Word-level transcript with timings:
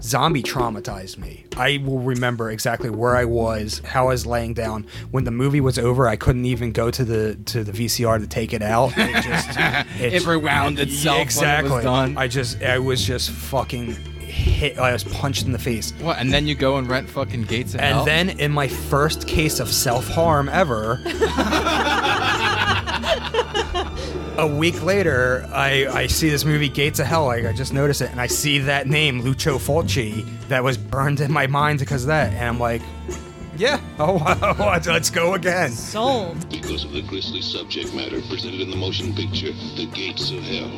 Zombie 0.00 0.42
traumatized 0.42 1.18
me. 1.18 1.44
I 1.56 1.82
will 1.84 1.98
remember 1.98 2.50
exactly 2.50 2.88
where 2.88 3.16
I 3.16 3.24
was, 3.24 3.80
how 3.84 4.04
I 4.04 4.10
was 4.10 4.26
laying 4.26 4.54
down. 4.54 4.86
When 5.10 5.24
the 5.24 5.32
movie 5.32 5.60
was 5.60 5.78
over, 5.78 6.06
I 6.06 6.14
couldn't 6.16 6.44
even 6.44 6.70
go 6.72 6.90
to 6.90 7.04
the 7.04 7.34
to 7.46 7.64
the 7.64 7.72
VCR 7.72 8.20
to 8.20 8.26
take 8.26 8.52
it 8.52 8.62
out. 8.62 8.92
It 8.96 9.24
just 9.24 9.58
It 10.00 10.24
rewound 10.26 10.78
itself 10.78 11.18
it 11.18 11.22
exactly. 11.22 11.82
done. 11.82 12.16
I 12.16 12.28
just 12.28 12.62
I 12.62 12.78
was 12.78 13.04
just 13.04 13.30
fucking 13.30 13.96
hit. 14.20 14.78
I 14.78 14.92
was 14.92 15.02
punched 15.02 15.46
in 15.46 15.52
the 15.52 15.58
face. 15.58 15.92
What? 16.00 16.18
And 16.18 16.32
then 16.32 16.46
you 16.46 16.54
go 16.54 16.76
and 16.76 16.88
rent 16.88 17.08
fucking 17.10 17.42
Gates 17.42 17.74
of 17.74 17.80
Hell. 17.80 17.98
And 18.00 18.06
then 18.06 18.38
in 18.38 18.52
my 18.52 18.68
first 18.68 19.26
case 19.26 19.58
of 19.58 19.68
self 19.72 20.06
harm 20.06 20.48
ever, 20.48 21.00
a 24.38 24.46
week 24.46 24.82
later, 24.84 25.46
I, 25.52 25.86
I 25.88 26.06
see 26.06 26.30
this 26.30 26.44
movie 26.44 26.68
Gates 26.68 27.00
of 27.00 27.06
Hell. 27.06 27.26
Like 27.26 27.44
I 27.44 27.52
just 27.52 27.74
noticed 27.74 28.00
it, 28.00 28.10
and 28.10 28.20
I 28.20 28.28
see 28.28 28.58
that 28.60 28.86
name 28.86 29.20
Lucio 29.20 29.58
Fulci 29.58 30.24
that 30.48 30.62
was 30.62 30.78
burned 30.78 31.20
in 31.20 31.32
my 31.32 31.48
mind 31.48 31.80
because 31.80 32.04
of 32.04 32.08
that, 32.08 32.32
and 32.32 32.46
I'm 32.46 32.60
like, 32.60 32.80
yeah, 33.56 33.80
oh 33.98 34.14
wow, 34.14 34.54
let's 34.86 35.10
go 35.10 35.34
again. 35.34 35.72
Sold. 35.72 36.48
Because 36.50 36.84
of 36.84 36.92
the 36.92 37.02
grisly 37.02 37.42
subject 37.42 37.92
matter 37.92 38.20
presented 38.22 38.60
in 38.60 38.70
the 38.70 38.76
motion 38.76 39.12
picture, 39.12 39.50
The 39.76 39.90
Gates 39.92 40.30
of 40.30 40.38
Hell, 40.44 40.70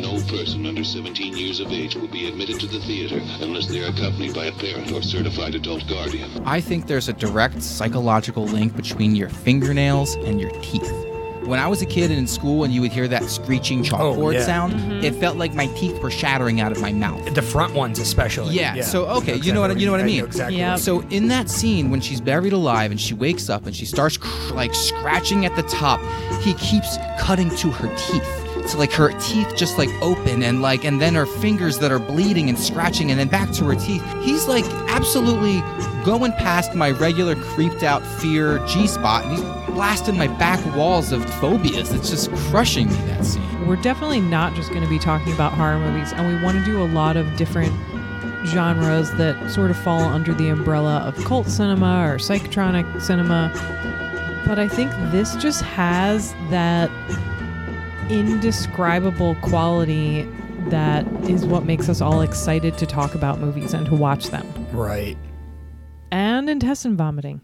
no 0.00 0.22
person 0.28 0.64
under 0.64 0.84
17 0.84 1.36
years 1.36 1.58
of 1.58 1.72
age 1.72 1.96
will 1.96 2.06
be 2.06 2.28
admitted 2.28 2.60
to 2.60 2.68
the 2.68 2.78
theater 2.80 3.18
unless 3.42 3.66
they 3.66 3.84
are 3.84 3.90
accompanied 3.90 4.34
by 4.34 4.46
a 4.46 4.52
parent 4.52 4.92
or 4.92 5.02
certified 5.02 5.56
adult 5.56 5.88
guardian. 5.88 6.30
I 6.46 6.60
think 6.60 6.86
there's 6.86 7.08
a 7.08 7.14
direct 7.14 7.62
psychological 7.62 8.44
link 8.44 8.76
between 8.76 9.16
your 9.16 9.28
fingernails 9.28 10.14
and 10.14 10.40
your 10.40 10.50
teeth. 10.62 11.07
When 11.48 11.58
I 11.58 11.66
was 11.66 11.80
a 11.80 11.86
kid 11.86 12.10
and 12.10 12.18
in 12.18 12.26
school 12.26 12.64
and 12.64 12.74
you 12.74 12.82
would 12.82 12.92
hear 12.92 13.08
that 13.08 13.24
screeching 13.24 13.80
oh, 13.80 13.82
chalkboard 13.84 14.18
Oh, 14.18 14.30
yeah. 14.30 14.44
sound, 14.44 14.74
mm-hmm. 14.74 15.02
it 15.02 15.14
felt 15.14 15.38
like 15.38 15.54
my 15.54 15.66
teeth 15.68 15.98
were 16.02 16.10
shattering 16.10 16.60
out 16.60 16.72
of 16.72 16.80
my 16.82 16.92
mouth. 16.92 17.34
The 17.34 17.40
front 17.40 17.72
ones 17.74 17.98
especially. 17.98 18.54
Yeah, 18.54 18.82
so, 18.82 19.06
okay, 19.06 19.36
you 19.36 19.54
know 19.54 19.62
what 19.62 19.80
you 19.80 19.86
know 19.86 19.92
what 19.92 20.02
I 20.02 20.04
mean. 20.04 20.24
exactly. 20.24 20.58
Yeah. 20.58 20.76
So 20.76 21.00
in 21.08 21.28
that 21.28 21.48
scene 21.48 21.90
when 21.90 22.02
she's 22.02 22.20
buried 22.20 22.52
alive 22.52 22.90
and 22.90 23.00
she 23.00 23.14
wakes 23.14 23.48
up 23.48 23.64
and 23.64 23.74
she 23.74 23.86
starts 23.86 24.18
cr- 24.18 24.52
like 24.54 24.74
scratching 24.74 25.46
at 25.46 25.56
the 25.56 25.62
top, 25.62 26.00
he 26.42 26.52
keeps 26.54 26.98
cutting 27.18 27.48
to 27.56 27.70
her 27.70 27.88
teeth. 27.96 28.47
So 28.68 28.76
like 28.76 28.92
her 28.92 29.12
teeth 29.18 29.56
just 29.56 29.78
like 29.78 29.88
open 30.02 30.42
and 30.42 30.60
like 30.60 30.84
and 30.84 31.00
then 31.00 31.14
her 31.14 31.24
fingers 31.24 31.78
that 31.78 31.90
are 31.90 31.98
bleeding 31.98 32.50
and 32.50 32.58
scratching 32.58 33.10
and 33.10 33.18
then 33.18 33.28
back 33.28 33.50
to 33.52 33.64
her 33.64 33.74
teeth. 33.74 34.04
He's 34.22 34.46
like 34.46 34.66
absolutely 34.90 35.60
going 36.04 36.32
past 36.32 36.74
my 36.74 36.90
regular 36.90 37.34
creeped 37.34 37.82
out 37.82 38.04
fear 38.04 38.58
G 38.66 38.86
spot 38.86 39.24
and 39.24 39.38
he's 39.38 39.74
blasting 39.74 40.18
my 40.18 40.26
back 40.26 40.62
walls 40.76 41.12
of 41.12 41.24
phobias. 41.36 41.92
It's 41.94 42.10
just 42.10 42.30
crushing 42.50 42.88
me 42.88 42.96
that 43.06 43.24
scene. 43.24 43.66
We're 43.66 43.76
definitely 43.76 44.20
not 44.20 44.54
just 44.54 44.68
going 44.70 44.82
to 44.82 44.88
be 44.88 44.98
talking 44.98 45.32
about 45.32 45.52
horror 45.52 45.78
movies, 45.78 46.12
and 46.12 46.26
we 46.26 46.42
want 46.42 46.58
to 46.58 46.64
do 46.64 46.82
a 46.82 46.88
lot 46.88 47.16
of 47.16 47.36
different 47.36 47.72
genres 48.46 49.10
that 49.12 49.50
sort 49.50 49.70
of 49.70 49.78
fall 49.78 50.00
under 50.00 50.34
the 50.34 50.48
umbrella 50.48 50.98
of 50.98 51.16
cult 51.24 51.46
cinema 51.46 52.06
or 52.06 52.16
psychotronic 52.16 53.00
cinema. 53.00 53.50
But 54.46 54.58
I 54.58 54.68
think 54.68 54.90
this 55.12 55.36
just 55.36 55.62
has 55.62 56.32
that 56.50 56.90
indescribable 58.10 59.34
quality 59.36 60.22
that 60.68 61.06
is 61.28 61.44
what 61.44 61.64
makes 61.64 61.88
us 61.88 62.00
all 62.00 62.20
excited 62.20 62.76
to 62.78 62.86
talk 62.86 63.14
about 63.14 63.38
movies 63.38 63.74
and 63.74 63.86
to 63.86 63.94
watch 63.94 64.26
them. 64.28 64.46
right. 64.72 65.16
And 66.10 66.48
intestine 66.48 66.96
vomiting. 66.96 67.42